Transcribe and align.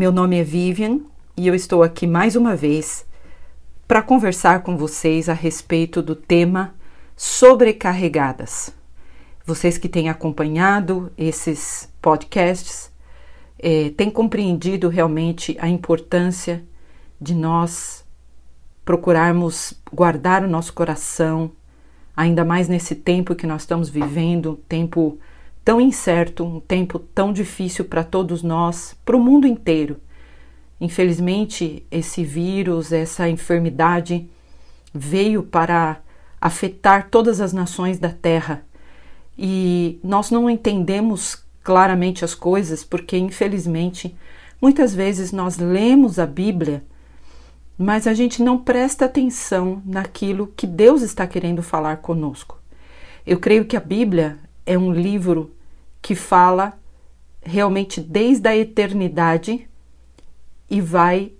Meu 0.00 0.10
nome 0.10 0.40
é 0.40 0.42
Vivian 0.42 1.00
e 1.36 1.46
eu 1.46 1.54
estou 1.54 1.82
aqui 1.82 2.06
mais 2.06 2.34
uma 2.34 2.56
vez 2.56 3.04
para 3.86 4.00
conversar 4.00 4.62
com 4.62 4.74
vocês 4.74 5.28
a 5.28 5.34
respeito 5.34 6.00
do 6.00 6.16
tema 6.16 6.74
sobrecarregadas. 7.14 8.74
Vocês 9.44 9.76
que 9.76 9.90
têm 9.90 10.08
acompanhado 10.08 11.12
esses 11.18 11.92
podcasts 12.00 12.90
eh, 13.58 13.92
têm 13.94 14.08
compreendido 14.08 14.88
realmente 14.88 15.54
a 15.60 15.68
importância 15.68 16.64
de 17.20 17.34
nós 17.34 18.02
procurarmos 18.86 19.74
guardar 19.92 20.42
o 20.42 20.48
nosso 20.48 20.72
coração, 20.72 21.52
ainda 22.16 22.42
mais 22.42 22.68
nesse 22.68 22.94
tempo 22.94 23.34
que 23.34 23.46
nós 23.46 23.60
estamos 23.60 23.90
vivendo, 23.90 24.58
tempo 24.66 25.18
tão 25.64 25.80
incerto, 25.80 26.44
um 26.44 26.60
tempo 26.60 26.98
tão 26.98 27.32
difícil 27.32 27.84
para 27.84 28.04
todos 28.04 28.42
nós, 28.42 28.96
para 29.04 29.16
o 29.16 29.20
mundo 29.20 29.46
inteiro. 29.46 30.00
Infelizmente, 30.80 31.84
esse 31.90 32.24
vírus, 32.24 32.92
essa 32.92 33.28
enfermidade 33.28 34.28
veio 34.94 35.42
para 35.42 36.00
afetar 36.40 37.08
todas 37.10 37.40
as 37.40 37.52
nações 37.52 37.98
da 37.98 38.08
Terra 38.08 38.64
e 39.36 40.00
nós 40.02 40.30
não 40.30 40.50
entendemos 40.50 41.44
claramente 41.62 42.24
as 42.24 42.34
coisas 42.34 42.82
porque, 42.82 43.16
infelizmente, 43.16 44.16
muitas 44.60 44.94
vezes 44.94 45.32
nós 45.32 45.58
lemos 45.58 46.18
a 46.18 46.26
Bíblia, 46.26 46.82
mas 47.76 48.06
a 48.06 48.12
gente 48.12 48.42
não 48.42 48.58
presta 48.58 49.04
atenção 49.04 49.82
naquilo 49.84 50.46
que 50.48 50.66
Deus 50.66 51.02
está 51.02 51.26
querendo 51.26 51.62
falar 51.62 51.98
conosco. 51.98 52.58
Eu 53.26 53.38
creio 53.38 53.64
que 53.64 53.76
a 53.76 53.80
Bíblia 53.80 54.38
é 54.64 54.78
um 54.78 54.92
livro 54.92 55.50
que 56.00 56.14
fala 56.14 56.78
realmente 57.42 58.00
desde 58.00 58.48
a 58.48 58.56
eternidade 58.56 59.68
e 60.68 60.80
vai 60.80 61.32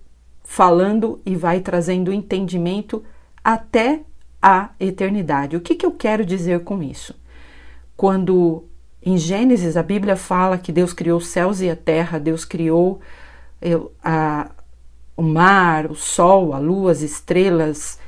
falando 0.43 1.21
e 1.25 1.35
vai 1.35 1.61
trazendo 1.61 2.11
entendimento 2.11 3.03
até 3.43 4.01
a 4.41 4.71
eternidade. 4.79 5.55
O 5.55 5.61
que, 5.61 5.75
que 5.75 5.85
eu 5.85 5.91
quero 5.91 6.25
dizer 6.25 6.63
com 6.63 6.81
isso? 6.81 7.15
Quando 7.95 8.65
em 9.03 9.17
Gênesis 9.17 9.77
a 9.77 9.83
Bíblia 9.83 10.15
fala 10.15 10.57
que 10.57 10.71
Deus 10.71 10.93
criou 10.93 11.19
os 11.19 11.27
céus 11.27 11.61
e 11.61 11.69
a 11.69 11.75
terra, 11.75 12.19
Deus 12.19 12.43
criou 12.43 12.99
eh, 13.61 13.79
a, 14.03 14.51
o 15.15 15.21
mar, 15.21 15.89
o 15.89 15.95
sol, 15.95 16.53
a 16.53 16.59
lua, 16.59 16.91
as 16.91 17.01
estrelas, 17.01 17.99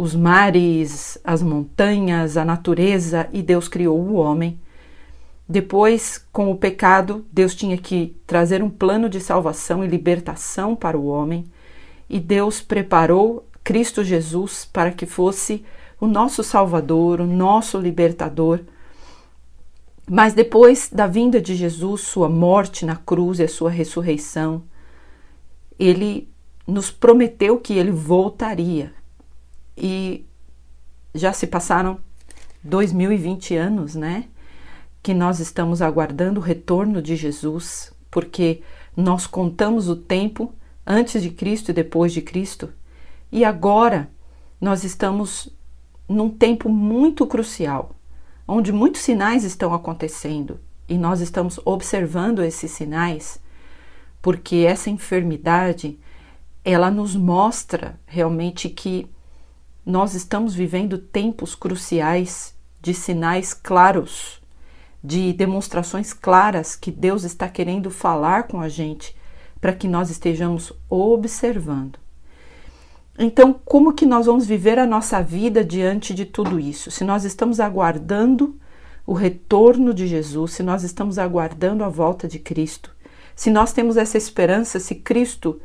os 0.00 0.14
mares, 0.14 1.18
as 1.22 1.42
montanhas, 1.42 2.38
a 2.38 2.42
natureza 2.42 3.28
e 3.34 3.42
Deus 3.42 3.68
criou 3.68 4.00
o 4.00 4.14
homem. 4.14 4.58
Depois, 5.46 6.16
com 6.32 6.50
o 6.50 6.56
pecado, 6.56 7.26
Deus 7.30 7.54
tinha 7.54 7.76
que 7.76 8.16
trazer 8.26 8.62
um 8.62 8.70
plano 8.70 9.10
de 9.10 9.20
salvação 9.20 9.84
e 9.84 9.86
libertação 9.86 10.74
para 10.74 10.96
o 10.96 11.04
homem, 11.04 11.44
e 12.08 12.18
Deus 12.18 12.62
preparou 12.62 13.46
Cristo 13.62 14.02
Jesus 14.02 14.66
para 14.72 14.90
que 14.90 15.04
fosse 15.04 15.66
o 16.00 16.06
nosso 16.06 16.42
Salvador, 16.42 17.20
o 17.20 17.26
nosso 17.26 17.78
libertador. 17.78 18.60
Mas 20.10 20.32
depois 20.32 20.88
da 20.90 21.06
vinda 21.06 21.42
de 21.42 21.54
Jesus, 21.54 22.00
sua 22.00 22.30
morte 22.30 22.86
na 22.86 22.96
cruz 22.96 23.38
e 23.38 23.42
a 23.42 23.48
sua 23.48 23.70
ressurreição, 23.70 24.62
ele 25.78 26.26
nos 26.66 26.90
prometeu 26.90 27.58
que 27.58 27.74
ele 27.74 27.90
voltaria. 27.90 28.98
E 29.76 30.26
já 31.14 31.32
se 31.32 31.46
passaram 31.46 31.98
2020 32.62 33.56
anos, 33.56 33.94
né? 33.94 34.26
que 35.02 35.14
nós 35.14 35.40
estamos 35.40 35.80
aguardando 35.80 36.40
o 36.40 36.42
retorno 36.42 37.00
de 37.00 37.16
Jesus, 37.16 37.92
porque 38.10 38.62
nós 38.96 39.26
contamos 39.26 39.88
o 39.88 39.96
tempo 39.96 40.52
antes 40.86 41.22
de 41.22 41.30
Cristo 41.30 41.70
e 41.70 41.74
depois 41.74 42.12
de 42.12 42.20
Cristo, 42.20 42.72
e 43.32 43.44
agora 43.44 44.10
nós 44.60 44.84
estamos 44.84 45.48
num 46.08 46.28
tempo 46.28 46.68
muito 46.68 47.26
crucial, 47.26 47.94
onde 48.46 48.72
muitos 48.72 49.00
sinais 49.00 49.44
estão 49.44 49.72
acontecendo 49.72 50.60
e 50.88 50.98
nós 50.98 51.20
estamos 51.20 51.58
observando 51.64 52.42
esses 52.42 52.72
sinais, 52.72 53.40
porque 54.20 54.56
essa 54.56 54.90
enfermidade 54.90 55.98
ela 56.62 56.90
nos 56.90 57.16
mostra 57.16 57.98
realmente 58.06 58.68
que 58.68 59.08
nós 59.90 60.14
estamos 60.14 60.54
vivendo 60.54 60.96
tempos 60.96 61.54
cruciais 61.54 62.54
de 62.80 62.94
sinais 62.94 63.52
claros 63.52 64.40
de 65.02 65.32
demonstrações 65.32 66.12
claras 66.12 66.76
que 66.76 66.90
Deus 66.90 67.24
está 67.24 67.48
querendo 67.48 67.90
falar 67.90 68.44
com 68.44 68.60
a 68.60 68.68
gente 68.68 69.16
para 69.60 69.72
que 69.72 69.88
nós 69.88 70.10
estejamos 70.10 70.72
observando. 70.88 71.98
Então, 73.18 73.52
como 73.64 73.92
que 73.92 74.06
nós 74.06 74.26
vamos 74.26 74.46
viver 74.46 74.78
a 74.78 74.86
nossa 74.86 75.22
vida 75.22 75.64
diante 75.64 76.14
de 76.14 76.24
tudo 76.24 76.58
isso? 76.58 76.90
Se 76.90 77.04
nós 77.04 77.24
estamos 77.24 77.60
aguardando 77.60 78.56
o 79.06 79.12
retorno 79.12 79.92
de 79.92 80.06
Jesus, 80.06 80.52
se 80.52 80.62
nós 80.62 80.82
estamos 80.82 81.18
aguardando 81.18 81.84
a 81.84 81.88
volta 81.88 82.28
de 82.28 82.38
Cristo, 82.38 82.94
se 83.34 83.50
nós 83.50 83.72
temos 83.72 83.96
essa 83.96 84.16
esperança, 84.16 84.78
se 84.78 84.94
Cristo, 84.94 85.60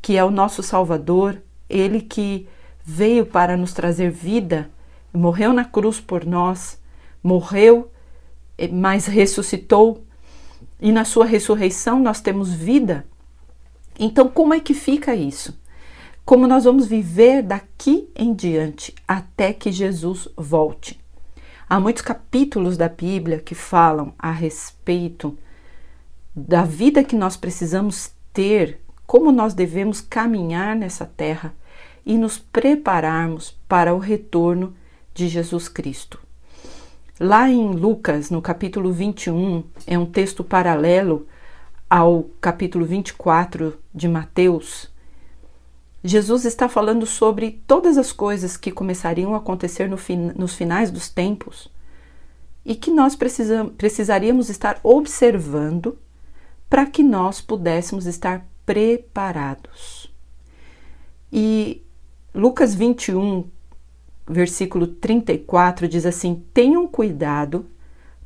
que 0.00 0.16
é 0.16 0.24
o 0.24 0.30
nosso 0.30 0.62
Salvador, 0.62 1.42
ele 1.68 2.00
que 2.00 2.46
veio 2.84 3.24
para 3.24 3.56
nos 3.56 3.72
trazer 3.72 4.10
vida, 4.10 4.70
morreu 5.12 5.52
na 5.52 5.64
cruz 5.64 5.98
por 5.98 6.26
nós, 6.26 6.78
morreu 7.22 7.90
eh, 8.58 8.68
mas 8.68 9.06
ressuscitou 9.06 10.04
e 10.78 10.92
na 10.92 11.04
sua 11.04 11.24
ressurreição 11.24 11.98
nós 11.98 12.20
temos 12.20 12.52
vida. 12.52 13.06
Então, 13.98 14.28
como 14.28 14.52
é 14.52 14.60
que 14.60 14.74
fica 14.74 15.14
isso? 15.14 15.58
Como 16.24 16.46
nós 16.46 16.64
vamos 16.64 16.86
viver 16.86 17.42
daqui 17.42 18.10
em 18.14 18.34
diante 18.34 18.94
até 19.08 19.52
que 19.52 19.72
Jesus 19.72 20.28
volte? 20.36 21.00
Há 21.68 21.80
muitos 21.80 22.02
capítulos 22.02 22.76
da 22.76 22.88
Bíblia 22.88 23.38
que 23.38 23.54
falam 23.54 24.12
a 24.18 24.30
respeito 24.30 25.38
da 26.34 26.64
vida 26.64 27.04
que 27.04 27.16
nós 27.16 27.36
precisamos 27.36 28.10
ter, 28.32 28.80
como 29.06 29.30
nós 29.30 29.54
devemos 29.54 30.00
caminhar 30.00 30.74
nessa 30.74 31.06
terra 31.06 31.54
e 32.04 32.18
nos 32.18 32.38
prepararmos 32.38 33.56
para 33.68 33.94
o 33.94 33.98
retorno 33.98 34.74
de 35.14 35.28
Jesus 35.28 35.68
Cristo. 35.68 36.18
Lá 37.18 37.48
em 37.48 37.72
Lucas, 37.72 38.30
no 38.30 38.42
capítulo 38.42 38.92
21, 38.92 39.62
é 39.86 39.98
um 39.98 40.04
texto 40.04 40.42
paralelo 40.42 41.26
ao 41.88 42.24
capítulo 42.40 42.84
24 42.84 43.78
de 43.94 44.08
Mateus. 44.08 44.90
Jesus 46.02 46.44
está 46.44 46.68
falando 46.68 47.06
sobre 47.06 47.62
todas 47.66 47.96
as 47.96 48.12
coisas 48.12 48.56
que 48.56 48.72
começariam 48.72 49.34
a 49.34 49.38
acontecer 49.38 49.88
no 49.88 49.96
fin 49.96 50.32
nos 50.36 50.54
finais 50.54 50.90
dos 50.90 51.08
tempos 51.08 51.70
e 52.64 52.74
que 52.74 52.90
nós 52.90 53.16
precisaríamos 53.16 54.50
estar 54.50 54.80
observando 54.82 55.96
para 56.68 56.84
que 56.86 57.02
nós 57.02 57.40
pudéssemos 57.40 58.06
estar 58.06 58.46
preparados. 58.66 60.12
E 61.32 61.82
Lucas 62.34 62.74
21, 62.74 63.44
versículo 64.28 64.88
34 64.88 65.86
diz 65.86 66.04
assim: 66.04 66.42
Tenham 66.52 66.84
cuidado 66.84 67.66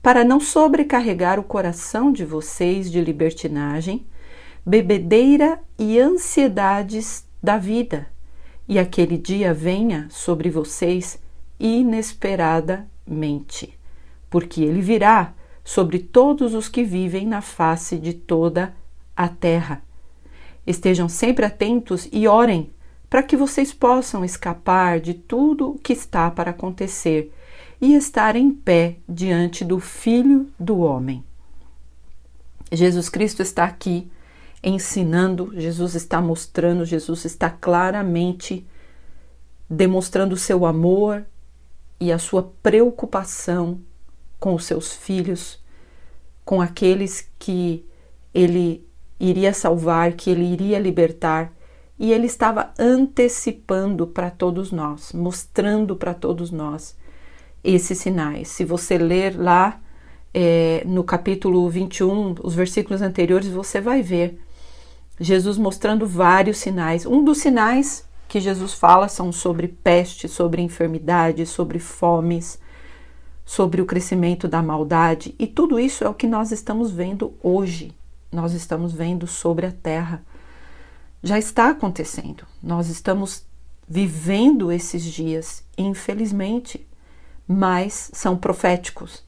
para 0.03 0.25
não 0.25 0.41
sobrecarregar 0.41 1.39
o 1.39 1.45
coração 1.45 2.11
de 2.11 2.25
vocês 2.25 2.91
de 2.91 3.03
libertinagem, 3.03 4.07
bebedeira 4.65 5.61
e 5.79 6.01
ansiedades 6.01 7.27
da 7.43 7.59
vida, 7.59 8.09
e 8.67 8.79
aquele 8.79 9.19
dia 9.19 9.53
venha 9.53 10.07
sobre 10.09 10.49
vocês 10.49 11.21
inesperadamente, 11.61 13.79
porque 14.31 14.63
ele 14.63 14.81
virá 14.81 15.35
sobre 15.63 15.99
todos 15.99 16.55
os 16.55 16.67
que 16.67 16.83
vivem 16.83 17.27
na 17.27 17.43
face 17.43 17.99
de 17.99 18.15
toda 18.15 18.75
a 19.15 19.29
terra. 19.29 19.83
Estejam 20.67 21.11
sempre 21.11 21.45
atentos 21.45 22.09
e 22.11 22.27
orem 22.27 22.71
para 23.09 23.23
que 23.23 23.37
vocês 23.37 23.73
possam 23.73 24.25
escapar 24.25 25.01
de 25.01 25.15
tudo 25.15 25.71
o 25.71 25.79
que 25.79 25.93
está 25.93 26.31
para 26.31 26.51
acontecer 26.51 27.33
e 27.81 27.95
estar 27.95 28.37
em 28.37 28.51
pé 28.51 28.97
diante 29.09 29.65
do 29.65 29.81
Filho 29.81 30.49
do 30.59 30.81
Homem. 30.81 31.25
Jesus 32.71 33.09
Cristo 33.09 33.41
está 33.41 33.65
aqui 33.65 34.11
ensinando, 34.63 35.53
Jesus 35.55 35.95
está 35.95 36.21
mostrando, 36.21 36.85
Jesus 36.85 37.25
está 37.25 37.49
claramente 37.49 38.67
demonstrando 39.71 40.35
o 40.35 40.39
seu 40.39 40.67
amor 40.67 41.25
e 42.01 42.13
a 42.13 42.19
sua 42.19 42.53
preocupação 42.63 43.81
com 44.39 44.55
os 44.55 44.65
seus 44.65 44.93
filhos, 44.93 45.63
com 46.45 46.61
aqueles 46.61 47.31
que 47.39 47.85
ele 48.33 48.87
iria 49.19 49.53
salvar, 49.53 50.13
que 50.13 50.31
ele 50.31 50.45
iria 50.45 50.79
libertar, 50.79 51.53
e 51.99 52.13
ele 52.13 52.27
estava 52.27 52.73
antecipando 52.79 54.07
para 54.07 54.31
todos 54.31 54.71
nós, 54.71 55.13
mostrando 55.13 55.97
para 55.97 56.15
todos 56.15 56.51
nós 56.51 56.97
esses 57.63 57.99
sinais. 57.99 58.49
Se 58.49 58.65
você 58.65 58.97
ler 58.97 59.37
lá 59.37 59.81
é, 60.33 60.83
no 60.87 61.03
capítulo 61.03 61.69
21, 61.69 62.37
os 62.43 62.55
versículos 62.55 63.03
anteriores, 63.03 63.49
você 63.49 63.81
vai 63.81 64.03
ver 64.03 64.41
Jesus 65.21 65.59
mostrando 65.59 66.07
vários 66.07 66.59
sinais. 66.59 67.05
Um 67.05 67.25
dos 67.25 67.39
sinais 67.39 68.07
que 68.29 68.41
Jesus 68.41 68.75
fala 68.75 69.09
são 69.09 69.33
sobre 69.33 69.67
peste, 69.67 70.29
sobre 70.29 70.63
enfermidade, 70.63 71.47
sobre 71.47 71.79
fomes, 71.79 72.61
sobre 73.45 73.81
o 73.81 73.87
crescimento 73.87 74.47
da 74.47 74.63
maldade, 74.63 75.35
e 75.39 75.47
tudo 75.47 75.81
isso 75.81 76.05
é 76.05 76.09
o 76.09 76.15
que 76.15 76.27
nós 76.27 76.53
estamos 76.53 76.91
vendo 76.91 77.33
hoje. 77.43 77.95
Nós 78.31 78.53
estamos 78.53 78.93
vendo 78.93 79.27
sobre 79.27 79.65
a 79.65 79.73
terra. 79.73 80.23
Já 81.23 81.39
está 81.39 81.71
acontecendo. 81.71 82.47
Nós 82.63 82.89
estamos 82.89 83.45
vivendo 83.89 84.71
esses 84.71 85.03
dias, 85.03 85.65
infelizmente, 85.77 86.87
mas 87.47 88.11
são 88.13 88.37
proféticos. 88.37 89.25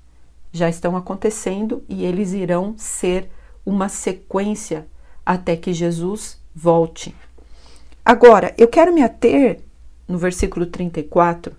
Já 0.53 0.69
estão 0.69 0.97
acontecendo 0.97 1.83
e 1.89 2.05
eles 2.05 2.33
irão 2.33 2.75
ser 2.77 3.31
uma 3.65 3.89
sequência 3.89 4.87
até 5.25 5.57
que 5.57 5.73
Jesus 5.73 6.39
volte. 6.55 7.15
Agora, 8.05 8.55
eu 8.59 8.69
quero 8.69 8.93
me 8.93 9.03
ater 9.03 9.61
no 10.07 10.19
versículo 10.19 10.67
34, 10.67 11.55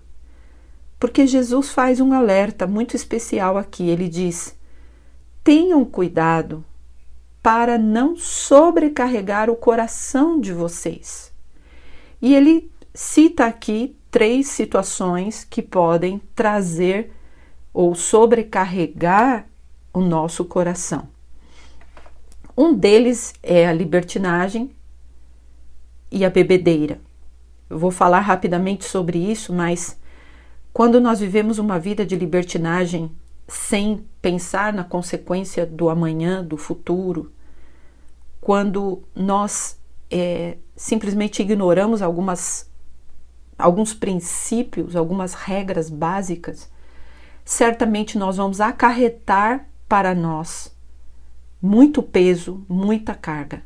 porque 1.00 1.26
Jesus 1.26 1.70
faz 1.70 2.00
um 2.00 2.12
alerta 2.12 2.66
muito 2.66 2.94
especial 2.94 3.56
aqui. 3.56 3.88
Ele 3.88 4.08
diz: 4.08 4.54
tenham 5.42 5.84
cuidado 5.84 6.64
para 7.42 7.76
não 7.76 8.16
sobrecarregar 8.16 9.50
o 9.50 9.56
coração 9.56 10.40
de 10.40 10.52
vocês. 10.52 11.32
E 12.20 12.34
ele 12.34 12.70
cita 12.94 13.46
aqui 13.46 13.96
três 14.10 14.46
situações 14.46 15.44
que 15.44 15.60
podem 15.60 16.20
trazer 16.36 17.12
ou 17.72 17.94
sobrecarregar 17.94 19.46
o 19.92 20.00
nosso 20.00 20.44
coração. 20.44 21.08
Um 22.56 22.74
deles 22.74 23.34
é 23.42 23.66
a 23.66 23.72
libertinagem 23.72 24.70
e 26.10 26.24
a 26.24 26.30
bebedeira. 26.30 27.00
Eu 27.68 27.78
vou 27.78 27.90
falar 27.90 28.20
rapidamente 28.20 28.84
sobre 28.84 29.18
isso, 29.18 29.52
mas 29.52 29.98
quando 30.72 31.00
nós 31.00 31.20
vivemos 31.20 31.58
uma 31.58 31.78
vida 31.78 32.04
de 32.04 32.14
libertinagem 32.14 33.10
sem 33.52 34.06
pensar 34.22 34.72
na 34.72 34.82
consequência 34.82 35.66
do 35.66 35.90
amanhã, 35.90 36.42
do 36.42 36.56
futuro, 36.56 37.30
quando 38.40 39.02
nós 39.14 39.78
é, 40.10 40.56
simplesmente 40.74 41.42
ignoramos 41.42 42.00
algumas, 42.00 42.70
alguns 43.58 43.92
princípios, 43.92 44.96
algumas 44.96 45.34
regras 45.34 45.90
básicas, 45.90 46.70
certamente 47.44 48.16
nós 48.16 48.38
vamos 48.38 48.60
acarretar 48.60 49.68
para 49.86 50.14
nós 50.14 50.74
muito 51.60 52.02
peso, 52.02 52.64
muita 52.66 53.14
carga. 53.14 53.62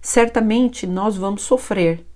Certamente 0.00 0.86
nós 0.86 1.16
vamos 1.16 1.42
sofrer, 1.42 2.06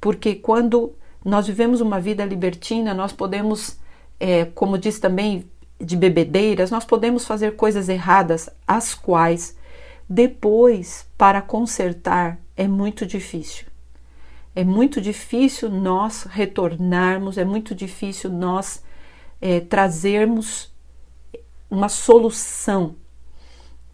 porque 0.00 0.34
quando 0.34 0.94
nós 1.24 1.46
vivemos 1.46 1.80
uma 1.80 1.98
vida 1.98 2.24
libertina, 2.24 2.92
nós 2.92 3.12
podemos, 3.12 3.78
é, 4.20 4.44
como 4.44 4.76
diz 4.76 5.00
também, 5.00 5.50
de 5.80 5.96
bebedeiras, 5.96 6.70
nós 6.70 6.84
podemos 6.84 7.26
fazer 7.26 7.56
coisas 7.56 7.88
erradas, 7.88 8.48
as 8.66 8.94
quais 8.94 9.56
depois, 10.08 11.06
para 11.18 11.42
consertar, 11.42 12.38
é 12.56 12.66
muito 12.66 13.04
difícil. 13.04 13.66
É 14.54 14.64
muito 14.64 15.00
difícil 15.00 15.68
nós 15.68 16.22
retornarmos, 16.24 17.36
é 17.36 17.44
muito 17.44 17.74
difícil 17.74 18.30
nós 18.30 18.82
é, 19.40 19.60
trazermos 19.60 20.72
uma 21.68 21.88
solução, 21.88 22.94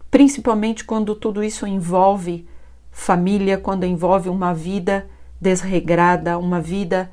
principalmente 0.09 0.85
quando 0.85 1.15
tudo 1.15 1.43
isso 1.43 1.65
envolve 1.67 2.47
família 2.93 3.57
quando 3.57 3.85
envolve 3.85 4.29
uma 4.29 4.53
vida 4.53 5.09
desregrada, 5.41 6.37
uma 6.37 6.61
vida 6.61 7.11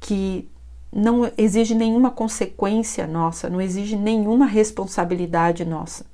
que 0.00 0.50
não 0.92 1.30
exige 1.36 1.74
nenhuma 1.74 2.10
consequência 2.10 3.06
nossa, 3.06 3.48
não 3.48 3.60
exige 3.60 3.96
nenhuma 3.96 4.46
responsabilidade 4.46 5.64
nossa. 5.64 6.04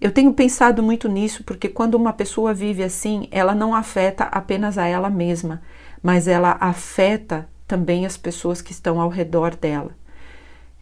Eu 0.00 0.12
tenho 0.12 0.32
pensado 0.32 0.82
muito 0.82 1.08
nisso 1.08 1.44
porque 1.44 1.68
quando 1.68 1.94
uma 1.94 2.12
pessoa 2.12 2.54
vive 2.54 2.82
assim, 2.82 3.28
ela 3.30 3.54
não 3.54 3.74
afeta 3.74 4.24
apenas 4.24 4.78
a 4.78 4.86
ela 4.86 5.10
mesma, 5.10 5.60
mas 6.02 6.26
ela 6.26 6.56
afeta 6.60 7.48
também 7.66 8.06
as 8.06 8.16
pessoas 8.16 8.62
que 8.62 8.72
estão 8.72 9.00
ao 9.00 9.08
redor 9.08 9.54
dela. 9.54 9.90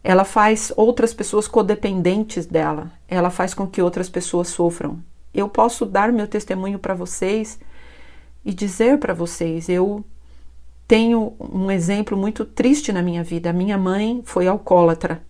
Ela 0.03 0.23
faz 0.23 0.71
outras 0.77 1.13
pessoas 1.13 1.47
codependentes 1.47 2.45
dela, 2.45 2.91
ela 3.07 3.29
faz 3.29 3.53
com 3.53 3.67
que 3.67 3.81
outras 3.81 4.07
pessoas 4.07 4.47
sofram, 4.47 5.03
eu 5.33 5.47
posso 5.47 5.85
dar 5.85 6.11
meu 6.11 6.27
testemunho 6.27 6.79
para 6.79 6.93
vocês 6.93 7.59
e 8.43 8.53
dizer 8.53 8.99
para 8.99 9.13
vocês: 9.13 9.69
eu 9.69 10.03
tenho 10.89 11.35
um 11.39 11.71
exemplo 11.71 12.17
muito 12.17 12.43
triste 12.43 12.91
na 12.91 13.01
minha 13.01 13.23
vida. 13.23 13.53
Minha 13.53 13.77
mãe 13.77 14.21
foi 14.25 14.47
alcoólatra 14.47 15.21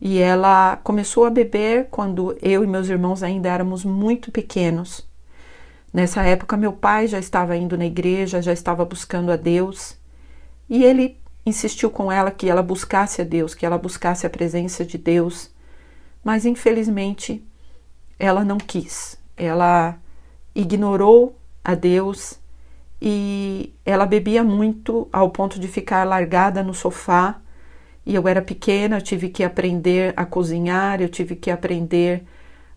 e 0.00 0.18
ela 0.18 0.76
começou 0.84 1.24
a 1.24 1.30
beber 1.30 1.88
quando 1.90 2.36
eu 2.40 2.62
e 2.62 2.66
meus 2.66 2.88
irmãos 2.88 3.24
ainda 3.24 3.48
éramos 3.48 3.84
muito 3.84 4.30
pequenos. 4.30 5.04
Nessa 5.92 6.22
época, 6.22 6.56
meu 6.56 6.72
pai 6.72 7.08
já 7.08 7.18
estava 7.18 7.56
indo 7.56 7.76
na 7.76 7.86
igreja, 7.86 8.40
já 8.40 8.52
estava 8.52 8.84
buscando 8.84 9.32
a 9.32 9.36
Deus 9.36 9.96
e 10.68 10.84
ele 10.84 11.18
insistiu 11.44 11.90
com 11.90 12.12
ela 12.12 12.30
que 12.30 12.48
ela 12.48 12.62
buscasse 12.62 13.20
a 13.20 13.24
Deus, 13.24 13.54
que 13.54 13.66
ela 13.66 13.78
buscasse 13.78 14.26
a 14.26 14.30
presença 14.30 14.84
de 14.84 14.96
Deus, 14.96 15.50
mas 16.22 16.46
infelizmente 16.46 17.44
ela 18.16 18.44
não 18.44 18.58
quis 18.58 19.20
ela 19.36 19.98
ignorou 20.54 21.36
a 21.64 21.74
Deus 21.74 22.38
e 23.04 23.74
ela 23.84 24.06
bebia 24.06 24.44
muito 24.44 25.08
ao 25.12 25.28
ponto 25.30 25.58
de 25.58 25.66
ficar 25.66 26.04
largada 26.04 26.62
no 26.62 26.72
sofá. 26.72 27.40
E 28.06 28.14
eu 28.14 28.28
era 28.28 28.40
pequena, 28.40 28.98
eu 28.98 29.02
tive 29.02 29.28
que 29.28 29.42
aprender 29.42 30.14
a 30.16 30.24
cozinhar, 30.24 31.02
eu 31.02 31.08
tive 31.08 31.34
que 31.34 31.50
aprender 31.50 32.22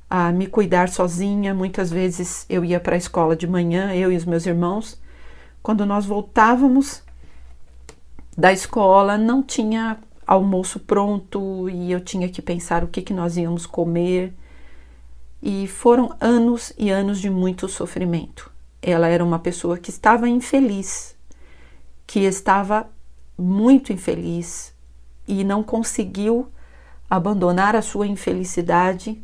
a 0.09 0.31
me 0.31 0.47
cuidar 0.47 0.89
sozinha. 0.89 1.53
Muitas 1.53 1.91
vezes 1.91 2.43
eu 2.49 2.65
ia 2.65 2.79
para 2.79 2.95
a 2.95 2.97
escola 2.97 3.35
de 3.35 3.45
manhã, 3.45 3.93
eu 3.93 4.11
e 4.11 4.17
os 4.17 4.25
meus 4.25 4.47
irmãos. 4.47 4.99
Quando 5.61 5.85
nós 5.85 6.07
voltávamos 6.07 7.03
da 8.35 8.51
escola, 8.51 9.19
não 9.19 9.43
tinha 9.43 9.99
almoço 10.25 10.79
pronto 10.79 11.69
e 11.69 11.91
eu 11.91 11.99
tinha 11.99 12.27
que 12.29 12.41
pensar 12.41 12.83
o 12.83 12.87
que, 12.87 13.03
que 13.03 13.13
nós 13.13 13.37
íamos 13.37 13.67
comer. 13.67 14.33
E 15.39 15.67
foram 15.67 16.15
anos 16.19 16.73
e 16.79 16.89
anos 16.89 17.21
de 17.21 17.29
muito 17.29 17.69
sofrimento. 17.69 18.54
Ela 18.87 19.07
era 19.07 19.25
uma 19.25 19.39
pessoa 19.39 19.77
que 19.77 19.89
estava 19.89 20.29
infeliz, 20.29 21.15
que 22.05 22.19
estava 22.19 22.87
muito 23.37 23.91
infeliz 23.91 24.75
e 25.27 25.43
não 25.43 25.63
conseguiu 25.63 26.47
abandonar 27.09 27.75
a 27.75 27.81
sua 27.81 28.05
infelicidade 28.05 29.19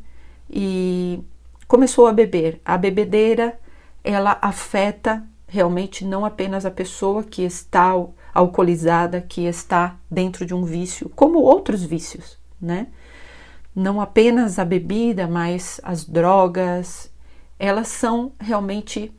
e 0.49 1.23
começou 1.67 2.07
a 2.07 2.13
beber. 2.13 2.59
A 2.65 2.75
bebedeira, 2.75 3.59
ela 4.03 4.37
afeta 4.41 5.23
realmente 5.47 6.03
não 6.03 6.25
apenas 6.25 6.65
a 6.65 6.71
pessoa 6.71 7.23
que 7.23 7.43
está 7.43 7.91
alcoolizada, 8.33 9.21
que 9.21 9.45
está 9.45 9.95
dentro 10.09 10.43
de 10.45 10.55
um 10.55 10.63
vício, 10.63 11.07
como 11.15 11.39
outros 11.39 11.83
vícios, 11.83 12.39
né? 12.59 12.87
não 13.75 14.01
apenas 14.01 14.59
a 14.59 14.65
bebida, 14.65 15.27
mas 15.27 15.79
as 15.83 16.05
drogas, 16.05 17.11
elas 17.57 17.87
são 17.87 18.33
realmente 18.39 19.13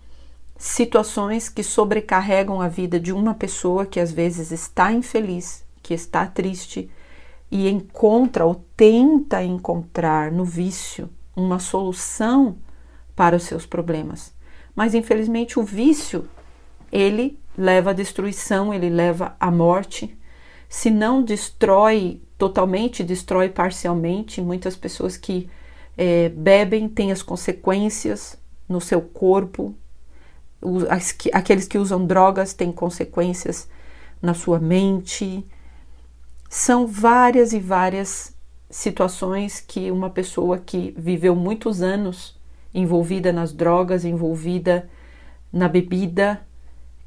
situações 0.63 1.49
que 1.49 1.65
sobrecarregam 1.65 2.61
a 2.61 2.69
vida 2.69 3.01
de 3.01 3.13
uma 3.13 3.35
pessoa 3.35 3.85
que 3.85 3.99
às 3.99 4.13
vezes 4.13 4.53
está 4.53 4.93
infeliz, 4.93 5.65
que 5.83 5.93
está 5.93 6.25
triste 6.25 6.89
e 7.51 7.69
encontra 7.69 8.45
ou 8.47 8.65
tenta 8.77 9.43
encontrar 9.43 10.31
no 10.31 10.45
vício 10.45 11.11
uma 11.35 11.59
solução 11.59 12.59
para 13.17 13.35
os 13.35 13.43
seus 13.43 13.67
problemas. 13.67 14.33
Mas 14.73 14.95
infelizmente 14.95 15.59
o 15.59 15.65
vício 15.65 16.29
ele 16.93 17.41
leva 17.59 17.91
à 17.91 17.93
destruição, 17.93 18.73
ele 18.73 18.89
leva 18.89 19.35
à 19.41 19.51
morte. 19.51 20.17
Se 20.69 20.91
não 20.91 21.25
destrói 21.25 22.23
totalmente, 22.39 23.03
destrói 23.03 23.49
parcialmente. 23.49 24.41
Muitas 24.41 24.77
pessoas 24.77 25.17
que 25.17 25.51
é, 25.99 26.29
bebem 26.29 26.89
têm 26.89 27.11
as 27.11 27.21
consequências 27.21 28.39
no 28.69 28.81
seu 28.81 29.01
corpo, 29.03 29.75
aqueles 31.33 31.67
que 31.67 31.79
usam 31.79 32.07
drogas 32.07 32.55
têm 32.55 32.73
consequências 32.73 33.69
na 34.21 34.35
sua 34.35 34.59
mente. 34.59 35.45
São 36.49 36.87
várias 36.87 37.53
e 37.53 37.59
várias 37.59 38.35
situações 38.71 39.61
que 39.61 39.91
uma 39.91 40.11
pessoa 40.11 40.59
que 40.59 40.95
viveu 40.97 41.35
muitos 41.37 41.83
anos 41.83 42.41
envolvida 42.75 43.33
nas 43.33 43.53
drogas, 43.53 44.05
envolvida 44.05 44.89
na 45.53 45.69
bebida, 45.69 46.41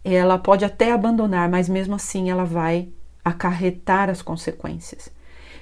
ela 0.03 0.37
pode 0.37 0.63
até 0.63 0.91
abandonar, 0.91 1.49
mas 1.49 1.67
mesmo 1.67 1.95
assim 1.95 2.29
ela 2.29 2.45
vai 2.45 2.89
acarretar 3.23 4.09
as 4.09 4.21
consequências. 4.21 5.09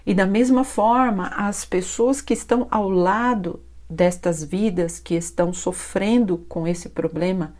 E 0.06 0.14
da 0.14 0.26
mesma 0.26 0.66
forma, 0.66 1.28
as 1.28 1.64
pessoas 1.64 2.20
que 2.20 2.34
estão 2.34 2.68
ao 2.70 2.90
lado 2.90 3.62
destas 3.90 4.44
vidas 4.44 5.00
que 5.00 5.16
estão 5.16 5.54
sofrendo 5.54 6.40
com 6.50 6.68
esse 6.68 6.90
problema, 6.90 7.56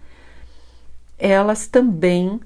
elas 1.32 1.68
também 1.68 2.42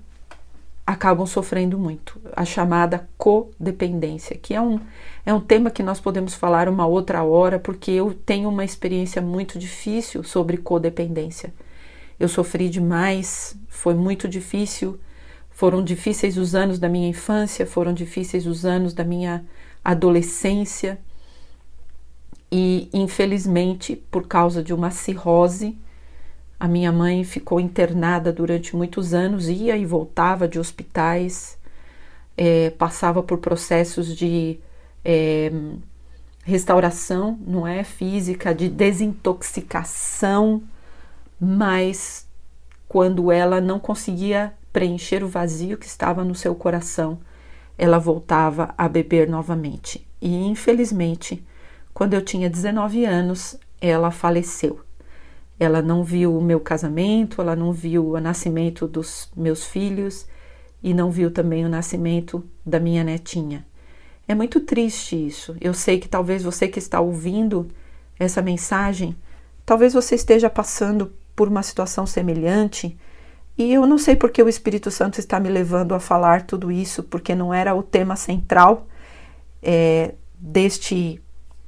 acabam 0.86 1.26
sofrendo 1.26 1.80
muito. 1.80 2.22
A 2.36 2.46
chamada 2.46 3.10
codependência, 3.18 4.38
que 4.38 4.54
é 4.54 4.62
um, 4.62 4.80
é 5.26 5.34
um 5.34 5.40
tema 5.40 5.72
que 5.72 5.82
nós 5.82 6.00
podemos 6.00 6.36
falar 6.36 6.70
uma 6.70 6.86
outra 6.86 7.24
hora, 7.24 7.58
porque 7.58 7.90
eu 7.90 8.14
tenho 8.14 8.48
uma 8.48 8.64
experiência 8.64 9.20
muito 9.20 9.58
difícil 9.58 10.24
sobre 10.24 10.58
codependência. 10.58 11.52
Eu 12.20 12.30
sofri 12.30 12.70
demais, 12.70 13.56
foi 13.68 13.96
muito 13.96 14.28
difícil. 14.28 15.00
Foram 15.50 15.84
difíceis 15.84 16.38
os 16.38 16.54
anos 16.54 16.78
da 16.78 16.88
minha 16.88 17.10
infância, 17.10 17.66
foram 17.66 17.94
difíceis 17.94 18.46
os 18.46 18.64
anos 18.64 18.94
da 18.94 19.04
minha 19.04 19.44
adolescência. 19.84 21.00
E 22.52 22.90
infelizmente, 22.94 23.96
por 23.96 24.28
causa 24.28 24.64
de 24.64 24.72
uma 24.72 24.92
cirrose, 24.92 25.76
a 26.60 26.68
minha 26.68 26.92
mãe 26.92 27.24
ficou 27.24 27.60
internada 27.60 28.34
durante 28.34 28.76
muitos 28.76 29.14
anos, 29.14 29.48
ia 29.48 29.78
e 29.78 29.86
voltava 29.86 30.48
de 30.48 30.60
hospitais, 30.60 31.58
é, 32.36 32.72
passava 32.72 33.22
por 33.22 33.38
processos 33.38 34.16
de 34.16 34.60
é, 35.06 35.52
restauração, 36.44 37.40
não 37.46 37.68
é 37.68 37.84
física, 37.84 38.56
de 38.56 38.70
desintoxicação, 38.70 40.64
mas 41.40 42.28
quando 42.88 43.32
ela 43.32 43.62
não 43.62 43.80
conseguia 43.80 44.54
preencher 44.74 45.24
o 45.24 45.28
vazio 45.28 45.78
que 45.78 45.86
estava 45.86 46.24
no 46.24 46.34
seu 46.34 46.56
coração, 46.56 47.20
ela 47.78 48.00
voltava 48.00 48.74
a 48.78 48.88
beber 48.88 49.30
novamente. 49.30 50.08
E 50.20 50.36
infelizmente, 50.48 51.46
quando 51.94 52.14
eu 52.14 52.22
tinha 52.22 52.50
19 52.50 53.06
anos, 53.06 53.58
ela 53.80 54.10
faleceu. 54.10 54.87
Ela 55.60 55.82
não 55.82 56.04
viu 56.04 56.38
o 56.38 56.42
meu 56.42 56.60
casamento, 56.60 57.42
ela 57.42 57.56
não 57.56 57.72
viu 57.72 58.12
o 58.12 58.20
nascimento 58.20 58.88
dos 58.88 59.30
meus 59.36 59.66
filhos 59.66 60.28
e 60.84 60.94
não 60.94 61.10
viu 61.10 61.32
também 61.32 61.66
o 61.66 61.70
nascimento 61.70 62.44
da 62.66 62.80
minha 62.80 63.04
netinha. 63.04 63.66
É 64.28 64.36
muito 64.36 64.60
triste 64.60 65.16
isso. 65.16 65.56
Eu 65.60 65.74
sei 65.74 66.00
que 66.00 66.08
talvez 66.08 66.44
você 66.44 66.68
que 66.68 66.80
está 66.80 67.00
ouvindo 67.00 67.68
essa 68.20 68.42
mensagem, 68.42 69.16
talvez 69.66 69.94
você 69.94 70.16
esteja 70.16 70.50
passando 70.50 71.12
por 71.36 71.48
uma 71.48 71.64
situação 71.64 72.06
semelhante. 72.06 72.98
E 73.58 73.74
eu 73.74 73.86
não 73.86 73.98
sei 73.98 74.16
porque 74.16 74.42
o 74.44 74.50
Espírito 74.50 74.92
Santo 74.92 75.20
está 75.20 75.40
me 75.40 75.50
levando 75.50 75.96
a 75.96 76.00
falar 76.00 76.44
tudo 76.44 76.72
isso, 76.72 77.04
porque 77.04 77.34
não 77.34 77.54
era 77.54 77.74
o 77.74 77.82
tema 77.82 78.16
central 78.16 78.88
é, 79.64 80.14
deste 80.38 81.22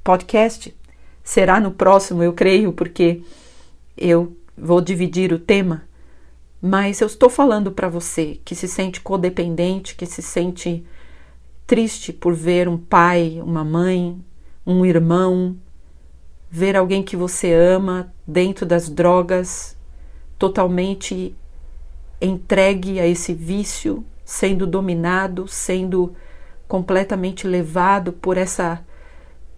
podcast. 0.04 0.76
Será 1.24 1.60
no 1.60 1.70
próximo, 1.70 2.22
eu 2.22 2.32
creio, 2.32 2.72
porque 2.72 3.22
eu 4.00 4.36
vou 4.56 4.80
dividir 4.80 5.32
o 5.32 5.38
tema. 5.38 5.82
Mas 6.60 7.00
eu 7.00 7.06
estou 7.06 7.30
falando 7.30 7.70
para 7.70 7.88
você 7.88 8.40
que 8.44 8.54
se 8.54 8.66
sente 8.66 9.00
codependente, 9.00 9.94
que 9.94 10.06
se 10.06 10.22
sente 10.22 10.84
triste 11.66 12.12
por 12.12 12.34
ver 12.34 12.68
um 12.68 12.76
pai, 12.76 13.40
uma 13.42 13.64
mãe, 13.64 14.18
um 14.66 14.84
irmão, 14.84 15.56
ver 16.50 16.76
alguém 16.76 17.02
que 17.02 17.16
você 17.16 17.52
ama 17.52 18.12
dentro 18.26 18.66
das 18.66 18.88
drogas, 18.88 19.76
totalmente 20.38 21.34
entregue 22.20 22.98
a 22.98 23.06
esse 23.06 23.32
vício, 23.32 24.04
sendo 24.24 24.66
dominado, 24.66 25.46
sendo 25.46 26.14
completamente 26.68 27.46
levado 27.46 28.12
por 28.12 28.36
essa 28.36 28.84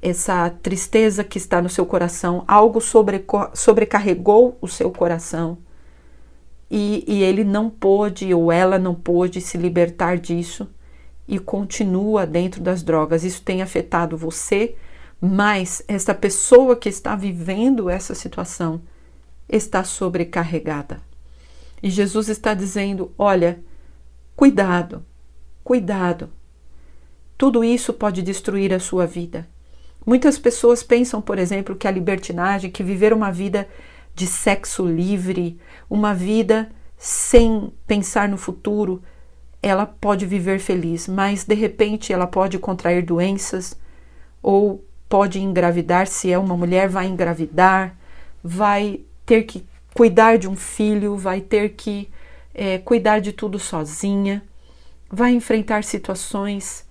essa 0.02 0.50
tristeza 0.50 1.22
que 1.22 1.38
está 1.38 1.62
no 1.62 1.68
seu 1.68 1.86
coração, 1.86 2.44
algo 2.48 2.80
sobre, 2.80 3.24
sobrecarregou 3.54 4.58
o 4.60 4.66
seu 4.66 4.90
coração 4.90 5.58
e, 6.68 7.04
e 7.06 7.22
ele 7.22 7.44
não 7.44 7.70
pôde 7.70 8.34
ou 8.34 8.50
ela 8.50 8.78
não 8.78 8.94
pôde 8.94 9.40
se 9.40 9.56
libertar 9.56 10.18
disso 10.18 10.68
e 11.28 11.38
continua 11.38 12.26
dentro 12.26 12.60
das 12.60 12.82
drogas. 12.82 13.22
Isso 13.22 13.42
tem 13.42 13.62
afetado 13.62 14.16
você, 14.16 14.74
mas 15.20 15.84
essa 15.86 16.12
pessoa 16.12 16.74
que 16.74 16.88
está 16.88 17.14
vivendo 17.14 17.88
essa 17.88 18.14
situação 18.14 18.82
está 19.48 19.84
sobrecarregada. 19.84 21.00
E 21.80 21.90
Jesus 21.90 22.28
está 22.28 22.54
dizendo: 22.54 23.12
olha, 23.16 23.62
cuidado, 24.34 25.04
cuidado. 25.62 26.30
Tudo 27.38 27.62
isso 27.62 27.92
pode 27.92 28.22
destruir 28.22 28.72
a 28.72 28.80
sua 28.80 29.06
vida. 29.06 29.46
Muitas 30.04 30.38
pessoas 30.38 30.82
pensam, 30.82 31.20
por 31.20 31.38
exemplo, 31.38 31.76
que 31.76 31.86
a 31.86 31.90
libertinagem, 31.90 32.70
que 32.70 32.82
viver 32.82 33.12
uma 33.12 33.30
vida 33.30 33.68
de 34.14 34.26
sexo 34.26 34.84
livre, 34.86 35.58
uma 35.88 36.14
vida 36.14 36.70
sem 36.98 37.72
pensar 37.86 38.28
no 38.28 38.36
futuro, 38.36 39.02
ela 39.62 39.86
pode 39.86 40.26
viver 40.26 40.58
feliz, 40.58 41.06
mas 41.06 41.44
de 41.44 41.54
repente 41.54 42.12
ela 42.12 42.26
pode 42.26 42.58
contrair 42.58 43.04
doenças 43.04 43.76
ou 44.42 44.84
pode 45.08 45.40
engravidar, 45.40 46.06
se 46.06 46.32
é 46.32 46.38
uma 46.38 46.56
mulher, 46.56 46.88
vai 46.88 47.06
engravidar, 47.06 47.96
vai 48.42 49.00
ter 49.24 49.42
que 49.42 49.64
cuidar 49.94 50.36
de 50.36 50.48
um 50.48 50.56
filho, 50.56 51.16
vai 51.16 51.40
ter 51.40 51.70
que 51.70 52.08
é, 52.54 52.78
cuidar 52.78 53.20
de 53.20 53.32
tudo 53.32 53.58
sozinha, 53.58 54.42
vai 55.10 55.32
enfrentar 55.32 55.84
situações 55.84 56.84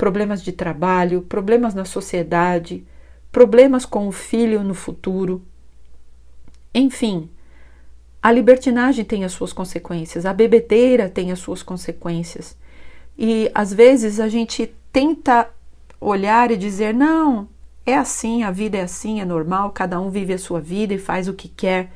problemas 0.00 0.42
de 0.42 0.50
trabalho, 0.50 1.20
problemas 1.20 1.74
na 1.74 1.84
sociedade, 1.84 2.86
problemas 3.30 3.84
com 3.84 4.08
o 4.08 4.12
filho 4.12 4.64
no 4.64 4.72
futuro. 4.72 5.42
Enfim, 6.74 7.28
a 8.22 8.32
libertinagem 8.32 9.04
tem 9.04 9.26
as 9.26 9.32
suas 9.32 9.52
consequências, 9.52 10.24
a 10.24 10.32
bebedeira 10.32 11.06
tem 11.10 11.30
as 11.30 11.38
suas 11.38 11.62
consequências. 11.62 12.56
E 13.18 13.50
às 13.54 13.74
vezes 13.74 14.18
a 14.18 14.26
gente 14.26 14.74
tenta 14.90 15.50
olhar 16.00 16.50
e 16.50 16.56
dizer: 16.56 16.94
não, 16.94 17.46
é 17.84 17.94
assim, 17.94 18.42
a 18.42 18.50
vida 18.50 18.78
é 18.78 18.82
assim, 18.82 19.20
é 19.20 19.24
normal, 19.26 19.70
cada 19.70 20.00
um 20.00 20.08
vive 20.08 20.32
a 20.32 20.38
sua 20.38 20.62
vida 20.62 20.94
e 20.94 20.98
faz 20.98 21.28
o 21.28 21.34
que 21.34 21.46
quer. 21.46 21.92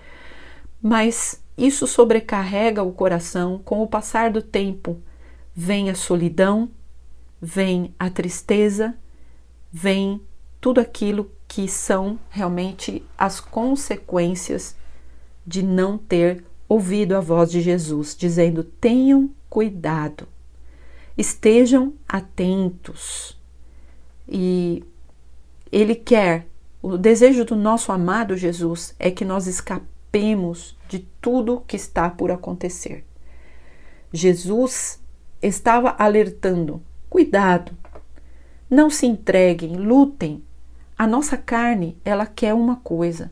Mas 0.83 1.43
isso 1.57 1.87
sobrecarrega 1.87 2.83
o 2.83 2.93
coração 2.93 3.63
com 3.65 3.83
o 3.83 3.87
passar 3.87 4.31
do 4.31 4.43
tempo. 4.43 5.01
Vem 5.55 5.89
a 5.89 5.95
solidão, 5.95 6.69
vem 7.45 7.95
a 7.99 8.09
tristeza, 8.09 8.95
vem 9.71 10.19
tudo 10.63 10.81
aquilo 10.81 11.31
que 11.47 11.69
são 11.69 12.19
realmente 12.31 13.05
as 13.19 13.39
consequências 13.39 14.75
de 15.47 15.63
não 15.63 15.99
ter 15.99 16.43
ouvido 16.67 17.15
a 17.15 17.21
voz 17.21 17.51
de 17.51 17.61
Jesus, 17.61 18.17
dizendo: 18.17 18.65
tenham 18.65 19.31
cuidado, 19.51 20.27
estejam 21.19 21.93
atentos. 22.09 23.39
E 24.27 24.83
Ele 25.71 25.95
quer, 25.95 26.47
o 26.81 26.97
desejo 26.97 27.45
do 27.45 27.55
nosso 27.55 27.93
amado 27.93 28.39
Jesus 28.39 28.95
é 28.99 29.11
que 29.11 29.25
nós 29.25 29.47
escapemos 29.47 30.79
de 30.89 31.01
tudo 31.21 31.63
que 31.67 31.77
está 31.77 32.09
por 32.09 32.31
acontecer. 32.31 33.05
Jesus 34.11 34.99
estava 35.43 35.95
alertando 35.99 36.81
Cuidado. 37.15 37.71
Não 38.69 38.91
se 38.91 39.07
entreguem, 39.07 39.77
lutem. 39.77 40.43
A 40.99 41.07
nossa 41.07 41.37
carne, 41.37 41.97
ela 42.05 42.27
quer 42.27 42.53
uma 42.53 42.75
coisa. 42.75 43.31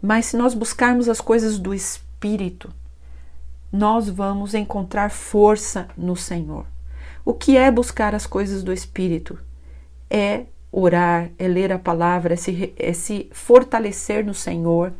Mas 0.00 0.24
se 0.24 0.38
nós 0.38 0.54
buscarmos 0.54 1.06
as 1.06 1.20
coisas 1.20 1.58
do 1.58 1.74
espírito, 1.74 2.72
nós 3.70 4.08
vamos 4.08 4.54
encontrar 4.54 5.10
força 5.10 5.86
no 5.98 6.16
Senhor. 6.16 6.64
O 7.26 7.34
que 7.34 7.58
é 7.58 7.70
buscar 7.70 8.14
as 8.14 8.26
coisas 8.26 8.62
do 8.62 8.72
espírito? 8.72 9.38
É 10.08 10.46
orar, 10.72 11.30
é 11.38 11.46
ler 11.46 11.70
a 11.70 11.78
palavra, 11.78 12.32
é 12.32 12.36
se, 12.38 12.72
é 12.74 12.94
se 12.94 13.28
fortalecer 13.32 14.24
no 14.24 14.32
Senhor, 14.32 14.94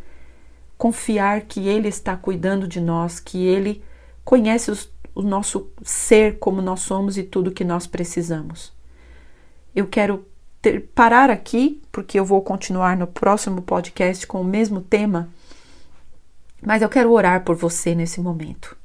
confiar 0.76 1.40
que 1.40 1.66
Ele 1.66 1.88
está 1.88 2.18
cuidando 2.18 2.68
de 2.68 2.83
nós, 2.83 3.18
que 3.18 3.47
Ele 3.47 3.83
conhece 4.26 4.71
os 4.71 4.85
o 5.18 5.22
nosso 5.22 5.68
ser 5.82 6.38
como 6.38 6.62
nós 6.62 6.78
somos 6.78 7.18
e 7.18 7.25
tudo 7.25 7.50
que 7.50 7.64
nós 7.64 7.88
precisamos. 7.88 8.72
Eu 9.75 9.88
quero 9.88 10.25
ter, 10.62 10.88
parar 10.94 11.28
aqui, 11.28 11.82
porque 11.90 12.20
eu 12.20 12.25
vou 12.25 12.40
continuar 12.40 12.96
no 12.96 13.08
próximo 13.08 13.60
podcast 13.60 14.25
com 14.28 14.40
o 14.40 14.44
mesmo 14.44 14.80
tema, 14.80 15.28
Mas 16.60 16.82
eu 16.82 16.88
quero 16.88 17.12
orar 17.12 17.44
por 17.44 17.54
você 17.54 17.94
nesse 17.94 18.20
momento. 18.20 18.76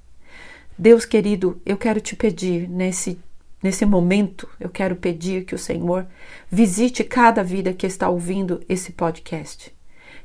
Deus 0.77 1.05
querido, 1.05 1.59
eu 1.65 1.75
quero 1.75 1.99
te 2.01 2.15
pedir 2.15 2.67
nesse 2.69 3.19
nesse 3.63 3.85
momento, 3.85 4.47
eu 4.59 4.69
quero 4.69 4.95
pedir 4.95 5.45
que 5.45 5.55
o 5.55 5.57
Senhor 5.57 6.05
visite 6.51 7.03
cada 7.03 7.41
vida 7.43 7.73
que 7.73 7.87
está 7.87 8.09
ouvindo 8.09 8.61
esse 8.67 8.91
podcast. 8.91 9.73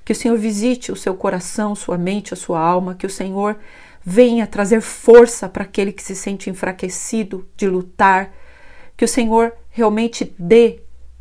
Que 0.04 0.12
o 0.12 0.16
Senhor 0.16 0.36
visite 0.36 0.90
o 0.90 0.96
seu 0.96 1.14
coração, 1.14 1.74
sua 1.74 1.96
mente, 1.96 2.34
a 2.34 2.36
sua 2.36 2.58
alma, 2.58 2.96
que 2.96 3.06
o 3.06 3.10
Senhor 3.10 3.56
venha 4.08 4.46
trazer 4.46 4.80
força 4.80 5.50
para 5.50 5.64
aquele 5.64 5.92
que 5.92 6.02
se 6.02 6.16
sente 6.16 6.48
enfraquecido 6.48 7.46
de 7.54 7.68
lutar, 7.68 8.32
que 8.96 9.04
o 9.04 9.08
Senhor 9.08 9.52
realmente 9.68 10.34
dê, 10.38 10.80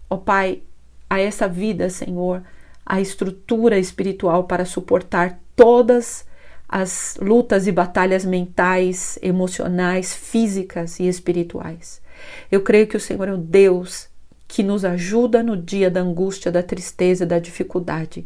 ó 0.10 0.16
Pai, 0.16 0.62
a 1.10 1.20
essa 1.20 1.50
vida, 1.50 1.90
Senhor, 1.90 2.42
a 2.86 3.02
estrutura 3.02 3.78
espiritual 3.78 4.46
para 4.46 4.64
suportar 4.64 5.38
todas 5.54 6.26
as 6.68 7.18
lutas 7.22 7.68
e 7.68 7.74
batalhas 7.74 8.24
mentais, 8.24 9.20
emocionais, 9.22 10.14
físicas 10.16 10.98
e 11.02 11.10
espirituais. 11.10 12.02
Eu 12.50 12.62
creio 12.62 12.88
que 12.88 12.96
o 12.96 13.02
Senhor 13.02 13.28
é 13.28 13.34
o 13.34 13.38
Deus 13.38 14.08
que 14.48 14.64
nos 14.64 14.86
ajuda 14.86 15.44
no 15.44 15.58
dia 15.58 15.92
da 15.92 16.02
angústia, 16.02 16.52
da 16.52 16.64
tristeza, 16.64 17.26
da 17.26 17.38
dificuldade. 17.38 18.26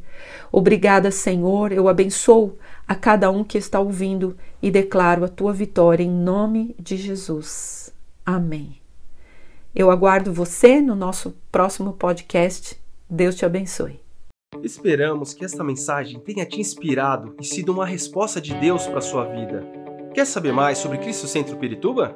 Obrigada, 0.51 1.09
Senhor. 1.09 1.71
Eu 1.71 1.87
abençoo 1.87 2.57
a 2.87 2.93
cada 2.93 3.31
um 3.31 3.43
que 3.43 3.57
está 3.57 3.79
ouvindo 3.79 4.37
e 4.61 4.69
declaro 4.69 5.25
a 5.25 5.27
tua 5.27 5.51
vitória 5.51 6.03
em 6.03 6.11
nome 6.11 6.75
de 6.79 6.95
Jesus. 6.95 7.91
Amém. 8.25 8.77
Eu 9.73 9.89
aguardo 9.89 10.31
você 10.31 10.81
no 10.81 10.95
nosso 10.95 11.33
próximo 11.51 11.93
podcast. 11.93 12.79
Deus 13.09 13.35
te 13.35 13.45
abençoe. 13.45 13.99
Esperamos 14.61 15.33
que 15.33 15.45
esta 15.45 15.63
mensagem 15.63 16.19
tenha 16.19 16.45
te 16.45 16.59
inspirado 16.59 17.35
e 17.39 17.45
sido 17.45 17.71
uma 17.71 17.85
resposta 17.85 18.39
de 18.39 18.53
Deus 18.53 18.85
para 18.85 18.99
a 18.99 19.01
sua 19.01 19.25
vida. 19.25 19.65
Quer 20.13 20.25
saber 20.25 20.51
mais 20.51 20.77
sobre 20.77 20.97
Cristo 20.97 21.25
Centro 21.25 21.57
Pirituba? 21.57 22.15